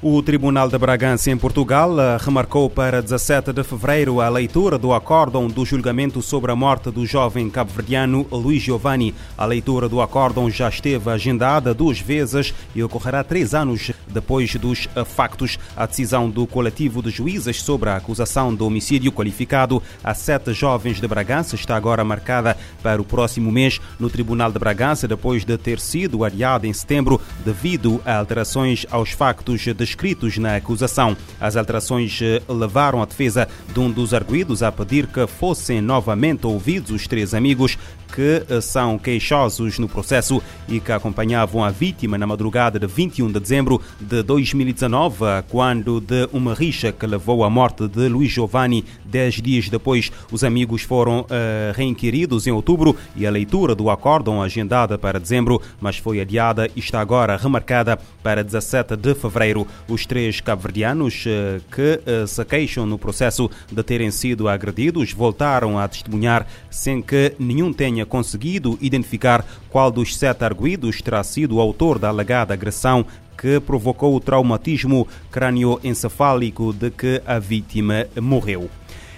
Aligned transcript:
O 0.00 0.22
Tribunal 0.22 0.68
de 0.68 0.78
Bragança, 0.78 1.28
em 1.28 1.36
Portugal, 1.36 2.00
eh, 2.00 2.18
remarcou 2.20 2.70
para 2.70 3.02
17 3.02 3.52
de 3.52 3.64
fevereiro 3.64 4.20
a 4.20 4.28
leitura 4.28 4.78
do 4.78 4.92
acórdão 4.92 5.48
do 5.48 5.64
julgamento 5.66 6.22
sobre 6.22 6.52
a 6.52 6.54
morte 6.54 6.88
do 6.88 7.04
jovem 7.04 7.50
cabo-verdiano 7.50 8.24
Luís 8.30 8.62
Giovanni. 8.62 9.12
A 9.36 9.44
leitura 9.44 9.88
do 9.88 10.00
acórdão 10.00 10.48
já 10.48 10.68
esteve 10.68 11.10
agendada 11.10 11.74
duas 11.74 11.98
vezes 11.98 12.54
e 12.76 12.82
ocorrerá 12.84 13.24
três 13.24 13.54
anos 13.54 13.90
depois 14.18 14.52
dos 14.56 14.88
eh, 14.96 15.04
factos. 15.04 15.58
A 15.76 15.86
decisão 15.86 16.28
do 16.28 16.44
coletivo 16.44 17.00
de 17.00 17.10
juízes 17.10 17.62
sobre 17.62 17.88
a 17.88 17.96
acusação 17.96 18.52
de 18.52 18.62
homicídio 18.64 19.12
qualificado 19.12 19.80
a 20.02 20.12
sete 20.12 20.52
jovens 20.52 21.00
de 21.00 21.06
Bragança 21.06 21.54
está 21.54 21.76
agora 21.76 22.02
marcada 22.02 22.56
para 22.82 23.00
o 23.00 23.04
próximo 23.04 23.52
mês 23.52 23.80
no 23.98 24.10
Tribunal 24.10 24.50
de 24.50 24.58
Bragança, 24.58 25.06
depois 25.06 25.44
de 25.44 25.56
ter 25.56 25.78
sido 25.78 26.24
adiada 26.24 26.66
em 26.66 26.72
setembro 26.72 27.20
devido 27.44 28.00
a 28.04 28.16
alterações 28.16 28.84
aos 28.90 29.10
factos 29.10 29.60
de 29.60 29.72
descritos 29.72 30.36
na 30.36 30.56
acusação. 30.56 31.16
As 31.40 31.56
alterações 31.56 32.18
eh, 32.20 32.42
levaram 32.48 33.00
a 33.00 33.06
defesa 33.06 33.48
de 33.72 33.78
um 33.78 33.90
dos 33.90 34.12
arguídos 34.12 34.64
a 34.64 34.72
pedir 34.72 35.06
que 35.06 35.26
fossem 35.28 35.80
novamente 35.80 36.46
ouvidos 36.46 36.90
os 36.90 37.06
três 37.06 37.34
amigos 37.34 37.78
que 38.12 38.44
eh, 38.48 38.60
são 38.60 38.98
queixosos 38.98 39.78
no 39.78 39.88
processo 39.88 40.42
e 40.68 40.80
que 40.80 40.92
acompanhavam 40.92 41.64
a 41.64 41.70
vítima 41.70 42.18
na 42.18 42.26
madrugada 42.26 42.78
de 42.78 42.86
21 42.86 43.28
de 43.28 43.40
dezembro 43.40 43.80
de 44.08 44.22
2019, 44.22 45.24
quando 45.50 46.00
de 46.00 46.26
uma 46.32 46.54
rixa 46.54 46.90
que 46.90 47.06
levou 47.06 47.44
à 47.44 47.50
morte 47.50 47.86
de 47.86 48.08
Luís 48.08 48.30
Giovanni. 48.30 48.82
Dez 49.04 49.34
dias 49.34 49.68
depois, 49.68 50.10
os 50.32 50.42
amigos 50.42 50.82
foram 50.82 51.20
uh, 51.20 51.26
reinquiridos 51.74 52.46
em 52.46 52.50
outubro 52.50 52.96
e 53.14 53.26
a 53.26 53.30
leitura 53.30 53.74
do 53.74 53.90
acórdão 53.90 54.42
agendada 54.42 54.96
para 54.96 55.20
dezembro, 55.20 55.60
mas 55.78 55.98
foi 55.98 56.20
adiada 56.20 56.70
e 56.74 56.80
está 56.80 57.00
agora 57.00 57.36
remarcada 57.36 57.98
para 58.22 58.42
17 58.42 58.96
de 58.96 59.14
fevereiro. 59.14 59.66
Os 59.86 60.06
três 60.06 60.40
cabo-verdianos 60.40 61.26
uh, 61.26 61.62
que 61.70 62.00
uh, 62.00 62.26
se 62.26 62.42
queixam 62.46 62.86
no 62.86 62.98
processo 62.98 63.50
de 63.70 63.82
terem 63.82 64.10
sido 64.10 64.48
agredidos 64.48 65.12
voltaram 65.12 65.78
a 65.78 65.86
testemunhar 65.86 66.46
sem 66.70 67.02
que 67.02 67.34
nenhum 67.38 67.74
tenha 67.74 68.06
conseguido 68.06 68.78
identificar 68.80 69.44
qual 69.68 69.90
dos 69.90 70.16
sete 70.16 70.44
arguídos 70.44 71.02
terá 71.02 71.22
sido 71.22 71.56
o 71.56 71.60
autor 71.60 71.98
da 71.98 72.08
alegada 72.08 72.54
agressão 72.54 73.04
que 73.38 73.60
provocou 73.60 74.14
o 74.14 74.20
traumatismo 74.20 75.06
crânioencefálico 75.30 76.72
de 76.72 76.90
que 76.90 77.22
a 77.24 77.38
vítima 77.38 78.06
morreu. 78.20 78.68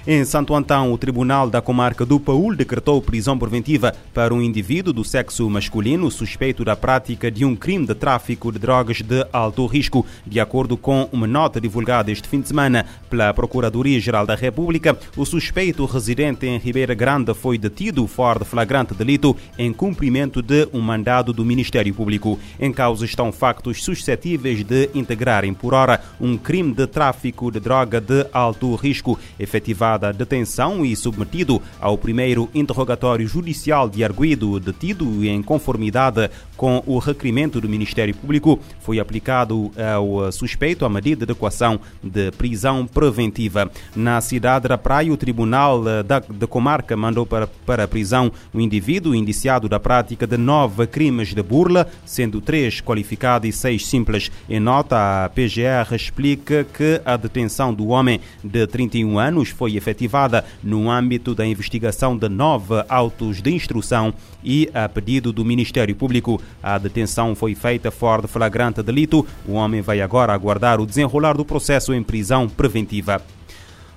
Em 0.07 0.25
Santo 0.25 0.55
Antão, 0.55 0.95
o 0.95 0.97
Tribunal 0.97 1.51
da 1.51 1.61
Comarca 1.61 2.07
do 2.07 2.19
Paúl 2.19 2.57
decretou 2.57 3.03
prisão 3.03 3.39
preventiva 3.39 3.95
para 4.15 4.33
um 4.33 4.41
indivíduo 4.41 4.95
do 4.95 5.05
sexo 5.05 5.49
masculino 5.51 6.11
suspeito 6.11 6.65
da 6.65 6.75
prática 6.75 7.31
de 7.31 7.45
um 7.45 7.55
crime 7.55 7.87
de 7.87 7.95
tráfico 7.95 8.51
de 8.51 8.59
drogas 8.59 9.03
de 9.03 9.27
alto 9.31 9.67
risco. 9.67 10.07
De 10.27 10.41
acordo 10.41 10.79
com 10.79 11.07
uma 11.13 11.27
nota 11.27 11.61
divulgada 11.61 12.11
este 12.11 12.27
fim 12.29 12.41
de 12.41 12.49
semana 12.49 12.87
pela 13.11 13.35
Procuradoria-Geral 13.35 14.25
da 14.25 14.35
República, 14.35 14.99
o 15.19 15.27
suspeito 15.27 15.85
residente 15.85 16.47
em 16.47 16.57
Ribeira 16.57 16.95
Grande 16.95 17.35
foi 17.35 17.59
detido 17.59 18.07
fora 18.07 18.39
de 18.39 18.47
flagrante 18.47 18.95
delito 18.95 19.37
em 19.59 19.71
cumprimento 19.71 20.41
de 20.41 20.67
um 20.73 20.81
mandado 20.81 21.31
do 21.31 21.45
Ministério 21.45 21.93
Público. 21.93 22.39
Em 22.59 22.73
causa 22.73 23.05
estão 23.05 23.31
factos 23.31 23.85
suscetíveis 23.85 24.65
de 24.65 24.89
integrarem 24.95 25.53
por 25.53 25.75
hora 25.75 26.01
um 26.19 26.39
crime 26.39 26.73
de 26.73 26.87
tráfico 26.87 27.51
de 27.51 27.61
droga 27.61 28.01
de 28.01 28.27
alto 28.33 28.75
risco 28.77 29.19
efetivado 29.39 29.90
a 29.95 30.13
detenção 30.13 30.85
e 30.85 30.95
submetido 30.95 31.61
ao 31.81 31.97
primeiro 31.97 32.49
interrogatório 32.55 33.27
judicial 33.27 33.89
de 33.89 34.05
arguído 34.05 34.59
detido 34.61 35.25
em 35.25 35.43
conformidade 35.43 36.31
com 36.57 36.83
o 36.87 36.99
requerimento 36.99 37.61
do 37.61 37.69
Ministério 37.69 38.15
Público, 38.15 38.61
foi 38.81 39.01
aplicado 39.01 39.71
ao 39.95 40.31
suspeito 40.31 40.85
a 40.85 40.89
medida 40.89 41.25
de 41.25 41.33
equação 41.33 41.81
de 42.03 42.31
prisão 42.33 42.87
preventiva. 42.87 43.71
Na 43.97 44.21
cidade 44.21 44.69
da 44.69 44.77
Praia, 44.77 45.13
o 45.13 45.17
Tribunal 45.17 45.83
da, 45.83 46.19
da 46.19 46.47
Comarca 46.47 46.97
mandou 46.97 47.25
para, 47.25 47.47
para 47.47 47.85
a 47.85 47.89
prisão 47.89 48.31
um 48.53 48.61
indivíduo 48.61 49.15
indiciado 49.15 49.69
da 49.69 49.81
prática 49.81 50.27
de 50.27 50.37
nove 50.37 50.87
crimes 50.87 51.35
de 51.35 51.43
burla, 51.43 51.89
sendo 52.05 52.41
três 52.41 52.81
qualificados 52.81 53.49
e 53.49 53.53
seis 53.53 53.87
simples. 53.87 54.31
Em 54.49 54.61
nota, 54.61 55.25
a 55.25 55.29
PGR 55.29 55.95
explica 55.95 56.65
que 56.65 57.01
a 57.05 57.17
detenção 57.17 57.73
do 57.73 57.89
homem 57.89 58.21
de 58.45 58.67
31 58.67 59.19
anos 59.19 59.49
foi 59.49 59.77
efetivada 59.81 60.45
no 60.63 60.91
âmbito 60.91 61.35
da 61.35 61.47
investigação 61.47 62.17
de 62.17 62.29
nove 62.29 62.85
autos 62.89 63.41
de 63.41 63.51
instrução 63.51 64.13
e 64.45 64.71
a 64.75 64.89
pedido 64.89 65.33
do 65.33 65.45
Ministério 65.45 65.97
Público. 65.97 66.41
A 66.63 66.77
detenção 66.77 67.35
foi 67.35 67.55
feita 67.55 67.91
fora 67.91 68.23
de 68.23 68.29
flagrante 68.29 68.83
delito. 68.83 69.27
O 69.47 69.53
homem 69.53 69.81
vai 69.81 70.01
agora 70.01 70.35
aguardar 70.35 70.81
o 70.81 70.87
desenrolar 70.87 71.37
do 71.37 71.45
processo 71.45 71.95
em 71.95 72.03
prisão 72.03 72.49
preventiva. 72.49 73.23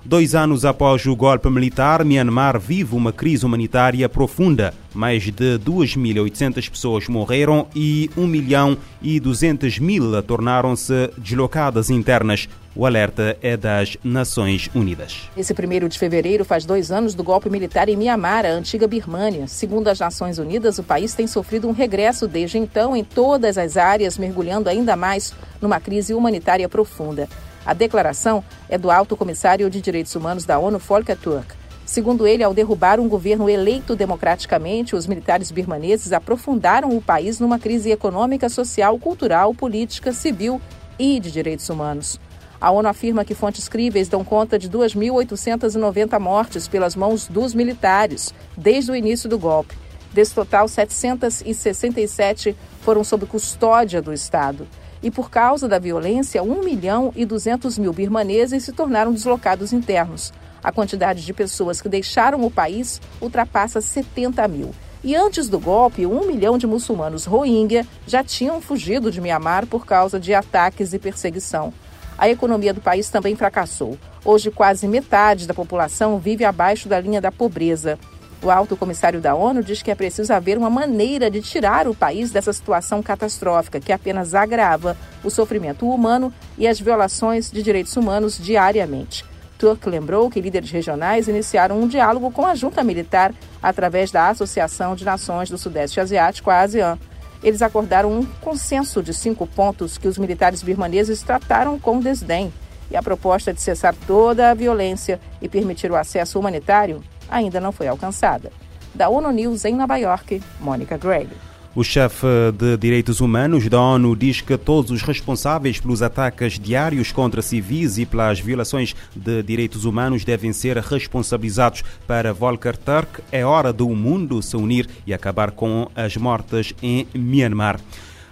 Dois 0.06 0.36
anos 0.36 0.66
após 0.66 1.06
o 1.06 1.16
golpe 1.16 1.50
militar, 1.50 2.04
Myanmar 2.04 2.60
vive 2.60 2.94
uma 2.94 3.14
crise 3.14 3.46
humanitária 3.46 4.10
profunda. 4.10 4.74
Mais 4.94 5.24
de 5.24 5.32
2.800 5.32 6.70
pessoas 6.70 7.08
morreram 7.08 7.68
e 7.74 8.10
1 8.18 8.28
milhão 8.28 8.78
e 9.02 9.18
200 9.18 9.80
mil 9.80 10.22
tornaram-se 10.22 11.10
deslocadas 11.18 11.90
internas. 11.90 12.50
O 12.76 12.86
alerta 12.86 13.38
é 13.42 13.56
das 13.56 13.96
Nações 14.04 14.70
Unidas. 14.76 15.30
Esse 15.38 15.54
primeiro 15.54 15.88
de 15.88 15.98
fevereiro 15.98 16.44
faz 16.44 16.66
dois 16.66 16.92
anos 16.92 17.16
do 17.16 17.24
golpe 17.24 17.50
militar 17.50 17.88
em 17.88 17.96
Myanmar, 17.96 18.46
a 18.46 18.50
antiga 18.50 18.86
Birmânia. 18.86 19.48
Segundo 19.48 19.88
as 19.88 20.00
Nações 20.00 20.38
Unidas, 20.38 20.80
o 20.80 20.84
país 20.84 21.14
tem 21.14 21.28
sofrido 21.28 21.70
um 21.70 21.72
regresso 21.72 22.28
desde 22.28 22.58
então 22.58 22.94
em 22.94 23.06
todas 23.06 23.58
as 23.58 23.78
áreas, 23.78 24.18
mergulhando 24.18 24.68
ainda 24.68 24.98
mais 24.98 25.34
numa 25.62 25.80
crise 25.80 26.14
humanitária 26.14 26.68
profunda. 26.68 27.30
A 27.66 27.74
declaração 27.74 28.44
é 28.68 28.78
do 28.78 28.92
Alto 28.92 29.16
Comissário 29.16 29.70
de 29.70 29.80
Direitos 29.80 30.14
Humanos 30.16 30.44
da 30.44 30.60
ONU, 30.60 30.80
Volker 30.80 31.18
Turk. 31.18 31.56
Segundo 31.86 32.26
ele, 32.26 32.44
ao 32.44 32.54
derrubar 32.54 33.00
um 33.00 33.08
governo 33.08 33.50
eleito 33.50 33.96
democraticamente, 33.96 34.96
os 34.96 35.08
militares 35.08 35.52
birmaneses 35.52 36.12
aprofundaram 36.12 36.90
o 36.90 37.02
país 37.02 37.40
numa 37.40 37.60
crise 37.60 37.92
econômica, 37.92 38.50
social, 38.50 38.98
cultural, 38.98 39.54
política, 39.54 40.12
civil 40.12 40.62
e 40.98 41.20
de 41.20 41.32
direitos 41.32 41.70
humanos. 41.70 42.20
A 42.60 42.72
ONU 42.72 42.88
afirma 42.88 43.26
que 43.26 43.36
fontes 43.36 43.68
críveis 43.68 44.08
dão 44.08 44.24
conta 44.24 44.58
de 44.58 44.70
2.890 44.70 46.18
mortes 46.20 46.68
pelas 46.68 46.96
mãos 46.96 47.28
dos 47.28 47.54
militares 47.54 48.34
desde 48.58 48.92
o 48.92 48.96
início 48.96 49.30
do 49.30 49.38
golpe. 49.38 49.76
Desse 50.14 50.34
total, 50.34 50.68
767 50.68 52.56
foram 52.82 53.04
sob 53.04 53.26
custódia 53.26 54.02
do 54.02 54.14
Estado. 54.14 54.68
E 55.04 55.12
por 55.12 55.30
causa 55.30 55.68
da 55.68 55.78
violência, 55.78 56.42
1 56.42 56.64
milhão 56.64 57.12
e 57.14 57.26
200 57.26 57.78
mil 57.78 57.92
birmaneses 57.92 58.64
se 58.64 58.72
tornaram 58.72 59.12
deslocados 59.12 59.74
internos. 59.74 60.32
A 60.64 60.72
quantidade 60.72 61.26
de 61.26 61.34
pessoas 61.34 61.82
que 61.82 61.90
deixaram 61.90 62.46
o 62.46 62.50
país 62.50 63.02
ultrapassa 63.22 63.82
70 63.82 64.48
mil. 64.48 64.74
E 65.04 65.14
antes 65.14 65.50
do 65.50 65.60
golpe, 65.60 66.06
um 66.06 66.26
milhão 66.26 66.58
de 66.58 66.66
muçulmanos 66.66 67.26
Rohingya 67.26 67.86
já 68.08 68.24
tinham 68.24 68.62
fugido 68.62 69.12
de 69.12 69.20
Mianmar 69.20 69.68
por 69.68 69.86
causa 69.86 70.18
de 70.18 70.34
ataques 70.34 70.94
e 70.94 71.00
perseguição. 71.00 71.74
A 72.18 72.30
economia 72.30 72.74
do 72.74 72.80
país 72.80 73.10
também 73.10 73.36
fracassou. 73.36 73.98
Hoje, 74.24 74.50
quase 74.50 74.88
metade 74.88 75.46
da 75.46 75.54
população 75.54 76.18
vive 76.18 76.46
abaixo 76.46 76.88
da 76.88 77.02
linha 77.02 77.20
da 77.20 77.34
pobreza. 77.34 78.00
O 78.44 78.52
alto 78.52 78.76
comissário 78.76 79.22
da 79.22 79.34
ONU 79.34 79.64
diz 79.64 79.82
que 79.82 79.90
é 79.90 79.96
preciso 79.96 80.34
haver 80.34 80.58
uma 80.58 80.70
maneira 80.70 81.32
de 81.32 81.42
tirar 81.42 81.88
o 81.88 81.96
país 81.96 82.30
dessa 82.30 82.52
situação 82.52 83.02
catastrófica 83.02 83.80
que 83.80 83.94
apenas 83.94 84.36
agrava 84.36 84.98
o 85.24 85.30
sofrimento 85.30 85.90
humano 85.90 86.32
e 86.58 86.68
as 86.68 86.78
violações 86.78 87.50
de 87.50 87.64
direitos 87.64 87.96
humanos 87.96 88.38
diariamente. 88.38 89.24
Turk 89.58 89.88
lembrou 89.88 90.30
que 90.30 90.42
líderes 90.42 90.72
regionais 90.72 91.30
iniciaram 91.30 91.80
um 91.80 91.88
diálogo 91.88 92.30
com 92.32 92.46
a 92.46 92.54
junta 92.54 92.84
militar 92.84 93.34
através 93.62 94.12
da 94.12 94.28
Associação 94.28 94.94
de 94.94 95.06
Nações 95.06 95.50
do 95.50 95.58
Sudeste 95.58 96.02
Asiático, 96.02 96.50
a 96.50 96.60
ASEAN. 96.60 97.00
Eles 97.42 97.62
acordaram 97.62 98.12
um 98.12 98.26
consenso 98.42 99.02
de 99.02 99.14
cinco 99.14 99.48
pontos 99.48 99.98
que 99.98 100.08
os 100.08 100.18
militares 100.18 100.62
birmaneses 100.62 101.24
trataram 101.24 101.80
com 101.80 102.02
desdém. 102.02 102.52
E 102.92 102.98
a 102.98 103.02
proposta 103.02 103.54
de 103.54 103.62
cessar 103.62 103.96
toda 104.06 104.52
a 104.52 104.54
violência 104.54 105.18
e 105.42 105.48
permitir 105.48 105.90
o 105.90 105.96
acesso 105.96 106.38
humanitário 106.38 107.02
ainda 107.34 107.60
não 107.60 107.72
foi 107.72 107.88
alcançada. 107.88 108.52
Da 108.94 109.10
ONU 109.10 109.32
News 109.32 109.66
em 109.66 109.76
Nova 109.76 109.98
York, 109.98 110.42
Mônica 110.62 110.98
Gregg. 110.98 111.30
O 111.76 111.84
chefe 111.84 112.28
de 112.56 112.78
Direitos 112.78 113.20
Humanos 113.20 113.68
da 113.68 113.82
ONU 113.82 114.16
diz 114.16 114.42
que 114.42 114.56
todos 114.56 114.92
os 114.92 115.02
responsáveis 115.02 115.80
pelos 115.80 116.04
ataques 116.04 116.60
diários 116.60 117.12
contra 117.12 117.42
civis 117.42 117.98
e 117.98 118.06
pelas 118.06 118.40
violações 118.40 118.96
de 119.16 119.42
direitos 119.42 119.84
humanos 119.84 120.24
devem 120.24 120.54
ser 120.54 120.78
responsabilizados. 120.78 121.84
Para 122.06 122.32
Volker 122.32 122.78
Turk, 122.78 123.22
é 123.32 123.44
hora 123.44 123.74
do 123.74 123.90
mundo 123.90 124.40
se 124.44 124.56
unir 124.56 124.88
e 125.08 125.16
acabar 125.16 125.50
com 125.50 125.90
as 125.96 126.16
mortes 126.16 126.76
em 126.80 127.08
Myanmar. 127.12 127.80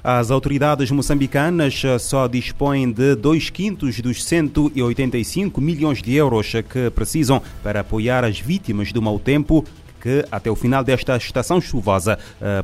As 0.04 0.32
autoridades 0.32 0.90
moçambicanas 0.90 1.82
só 2.00 2.28
dispõem 2.28 2.92
de 2.92 3.16
dois 3.16 3.52
quintos 3.52 4.00
dos 4.00 4.24
185 4.24 5.62
milhões 5.62 6.02
de 6.02 6.16
euros 6.16 6.52
que 6.70 6.90
precisam 6.90 7.40
para 7.62 7.82
apoiar 7.82 8.24
as 8.24 8.40
vítimas 8.40 8.92
do 8.92 9.02
mau 9.02 9.20
tempo 9.20 9.64
que 10.02 10.26
até 10.32 10.50
o 10.50 10.56
final 10.56 10.84
desta 10.84 11.16
estação 11.16 11.62
chuvosa 11.62 12.18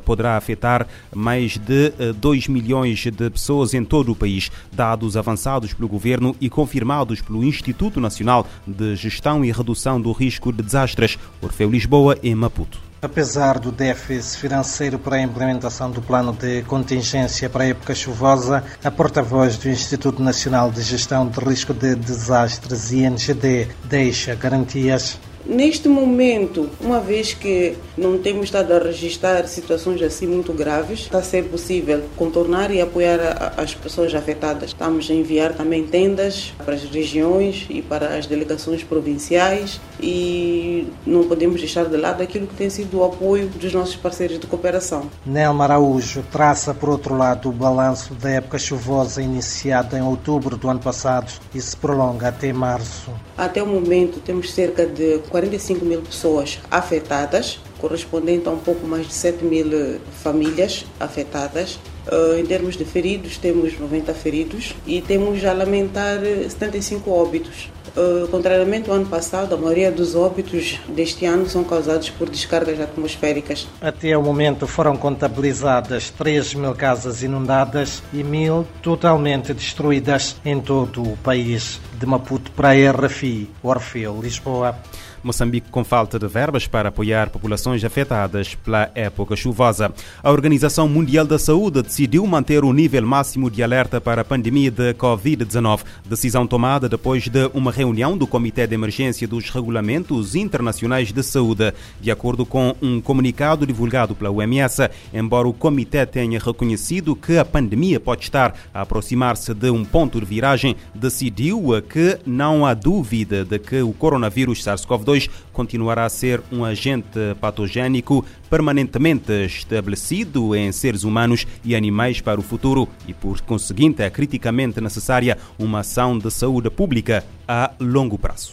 poderá 0.04 0.36
afetar 0.36 0.88
mais 1.14 1.56
de 1.56 1.92
2 2.20 2.48
milhões 2.48 2.98
de 3.06 3.30
pessoas 3.30 3.72
em 3.72 3.84
todo 3.84 4.10
o 4.10 4.16
país. 4.16 4.50
Dados 4.72 5.16
avançados 5.16 5.72
pelo 5.72 5.86
governo 5.86 6.34
e 6.40 6.50
confirmados 6.50 7.20
pelo 7.20 7.44
Instituto 7.44 8.00
Nacional 8.00 8.44
de 8.66 8.96
Gestão 8.96 9.44
e 9.44 9.52
Redução 9.52 10.00
do 10.00 10.10
Risco 10.10 10.52
de 10.52 10.64
Desastres, 10.64 11.16
Orfeu 11.40 11.70
Lisboa 11.70 12.18
e 12.20 12.34
Maputo. 12.34 12.87
Apesar 13.00 13.60
do 13.60 13.70
déficit 13.70 14.40
financeiro 14.40 14.98
para 14.98 15.16
a 15.16 15.22
implementação 15.22 15.88
do 15.88 16.02
plano 16.02 16.32
de 16.32 16.62
contingência 16.62 17.48
para 17.48 17.62
a 17.62 17.68
época 17.68 17.94
chuvosa, 17.94 18.64
a 18.82 18.90
porta-voz 18.90 19.56
do 19.56 19.68
Instituto 19.68 20.20
Nacional 20.20 20.68
de 20.68 20.82
Gestão 20.82 21.28
de 21.28 21.38
Risco 21.38 21.72
de 21.72 21.94
Desastres, 21.94 22.90
INGD, 22.90 23.68
deixa 23.84 24.34
garantias 24.34 25.16
Neste 25.48 25.88
momento, 25.88 26.68
uma 26.78 27.00
vez 27.00 27.32
que 27.32 27.74
não 27.96 28.18
temos 28.18 28.44
estado 28.44 28.70
a 28.74 28.78
registrar 28.78 29.48
situações 29.48 30.02
assim 30.02 30.26
muito 30.26 30.52
graves, 30.52 31.00
está 31.00 31.20
a 31.20 31.22
ser 31.22 31.44
possível 31.44 32.02
contornar 32.16 32.70
e 32.70 32.82
apoiar 32.82 33.54
as 33.56 33.74
pessoas 33.74 34.14
afetadas. 34.14 34.68
Estamos 34.68 35.10
a 35.10 35.14
enviar 35.14 35.54
também 35.54 35.84
tendas 35.84 36.52
para 36.62 36.74
as 36.74 36.82
regiões 36.84 37.66
e 37.70 37.80
para 37.80 38.18
as 38.18 38.26
delegações 38.26 38.84
provinciais 38.84 39.80
e 39.98 40.86
não 41.06 41.24
podemos 41.24 41.58
deixar 41.60 41.86
de 41.86 41.96
lado 41.96 42.22
aquilo 42.22 42.46
que 42.46 42.54
tem 42.54 42.68
sido 42.68 42.98
o 42.98 43.04
apoio 43.04 43.48
dos 43.48 43.72
nossos 43.72 43.96
parceiros 43.96 44.38
de 44.38 44.46
cooperação. 44.46 45.08
Nelma 45.24 45.64
Araújo 45.64 46.22
traça, 46.30 46.74
por 46.74 46.90
outro 46.90 47.16
lado, 47.16 47.48
o 47.48 47.52
balanço 47.52 48.12
da 48.12 48.28
época 48.28 48.58
chuvosa 48.58 49.22
iniciada 49.22 49.96
em 49.96 50.02
outubro 50.02 50.58
do 50.58 50.68
ano 50.68 50.80
passado 50.80 51.32
e 51.54 51.60
se 51.60 51.74
prolonga 51.74 52.28
até 52.28 52.52
março. 52.52 53.10
Até 53.34 53.62
o 53.62 53.66
momento, 53.66 54.20
temos 54.20 54.52
cerca 54.52 54.84
de 54.84 55.20
45 55.38 55.84
mil 55.84 56.02
pessoas 56.02 56.58
afetadas, 56.68 57.60
correspondente 57.78 58.48
a 58.48 58.50
um 58.50 58.58
pouco 58.58 58.84
mais 58.84 59.06
de 59.06 59.14
7 59.14 59.44
mil 59.44 59.72
eh, 59.72 59.98
famílias 60.22 60.84
afetadas. 60.98 61.78
Uh, 62.10 62.38
em 62.38 62.46
termos 62.46 62.74
de 62.74 62.86
feridos, 62.86 63.36
temos 63.36 63.78
90 63.78 64.14
feridos 64.14 64.74
e 64.86 65.02
temos 65.02 65.44
a 65.44 65.52
lamentar 65.52 66.18
75 66.48 67.10
óbitos. 67.10 67.70
Uh, 67.94 68.26
contrariamente 68.28 68.88
ao 68.88 68.96
ano 68.96 69.04
passado, 69.04 69.54
a 69.54 69.58
maioria 69.58 69.92
dos 69.92 70.14
óbitos 70.14 70.80
deste 70.88 71.26
ano 71.26 71.46
são 71.46 71.62
causados 71.62 72.08
por 72.08 72.30
descargas 72.30 72.80
atmosféricas. 72.80 73.68
Até 73.78 74.16
o 74.16 74.22
momento 74.22 74.66
foram 74.66 74.96
contabilizadas 74.96 76.08
3 76.10 76.54
mil 76.54 76.74
casas 76.74 77.22
inundadas 77.22 78.02
e 78.10 78.24
mil 78.24 78.66
totalmente 78.82 79.52
destruídas 79.52 80.36
em 80.44 80.58
todo 80.60 81.02
o 81.02 81.16
país. 81.18 81.78
De 81.98 82.06
Maputo 82.06 82.50
para 82.52 82.70
a 82.70 82.92
RFI, 82.92 83.50
Orfeu, 83.62 84.18
Lisboa. 84.22 84.78
Moçambique 85.22 85.70
com 85.70 85.84
falta 85.84 86.18
de 86.18 86.26
verbas 86.26 86.66
para 86.66 86.88
apoiar 86.88 87.30
populações 87.30 87.84
afetadas 87.84 88.54
pela 88.54 88.90
época 88.94 89.36
chuvosa. 89.36 89.92
A 90.22 90.30
Organização 90.30 90.88
Mundial 90.88 91.24
da 91.24 91.38
Saúde 91.38 91.82
decidiu 91.82 92.26
manter 92.26 92.64
o 92.64 92.72
nível 92.72 93.06
máximo 93.06 93.50
de 93.50 93.62
alerta 93.62 94.00
para 94.00 94.22
a 94.22 94.24
pandemia 94.24 94.70
de 94.70 94.94
Covid-19. 94.94 95.80
Decisão 96.08 96.46
tomada 96.46 96.88
depois 96.88 97.28
de 97.28 97.50
uma 97.54 97.72
reunião 97.72 98.16
do 98.16 98.26
Comitê 98.26 98.66
de 98.66 98.74
Emergência 98.74 99.26
dos 99.26 99.50
Regulamentos 99.50 100.34
Internacionais 100.34 101.12
de 101.12 101.22
Saúde. 101.22 101.72
De 102.00 102.10
acordo 102.10 102.46
com 102.46 102.74
um 102.80 103.00
comunicado 103.00 103.66
divulgado 103.66 104.14
pela 104.14 104.30
OMS, 104.30 104.88
embora 105.12 105.48
o 105.48 105.52
comitê 105.52 106.06
tenha 106.06 106.38
reconhecido 106.38 107.16
que 107.16 107.38
a 107.38 107.44
pandemia 107.44 108.00
pode 108.00 108.22
estar 108.22 108.54
a 108.72 108.82
aproximar-se 108.82 109.54
de 109.54 109.70
um 109.70 109.84
ponto 109.84 110.20
de 110.20 110.26
viragem, 110.26 110.76
decidiu 110.94 111.58
que 111.88 112.18
não 112.26 112.64
há 112.64 112.74
dúvida 112.74 113.44
de 113.44 113.58
que 113.58 113.82
o 113.82 113.92
coronavírus 113.92 114.62
SARS-CoV-2 115.08 115.30
continuará 115.52 116.04
a 116.04 116.08
ser 116.08 116.42
um 116.52 116.64
agente 116.64 117.18
patogénico 117.40 118.24
permanentemente 118.50 119.32
estabelecido 119.44 120.54
em 120.54 120.70
seres 120.72 121.04
humanos 121.04 121.46
e 121.64 121.74
animais 121.74 122.20
para 122.20 122.38
o 122.38 122.42
futuro 122.42 122.88
e, 123.06 123.14
por 123.14 123.40
conseguinte, 123.40 124.02
é 124.02 124.10
criticamente 124.10 124.80
necessária 124.80 125.38
uma 125.58 125.80
ação 125.80 126.18
de 126.18 126.30
saúde 126.30 126.70
pública 126.70 127.24
a 127.46 127.72
longo 127.80 128.18
prazo. 128.18 128.52